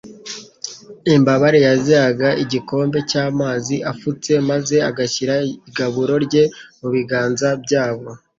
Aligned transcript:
Imbabare 1.15 1.57
yazihaga 1.67 2.29
igikombe 2.43 2.97
cy'amazi 3.09 3.75
afutse 3.91 4.31
maze 4.49 4.75
agashyira 4.89 5.33
igaburo 5.69 6.13
rye 6.25 6.43
mu 6.79 6.87
biganza 6.95 7.47
byabo. 7.63 8.07